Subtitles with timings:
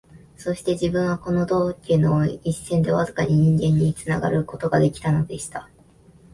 [0.35, 5.69] そうして自分は、この道化の一線でわずかに人間につながる事が出来たのでした